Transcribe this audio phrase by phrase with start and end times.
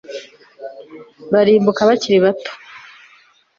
[1.31, 2.51] barimbuka bakiri bato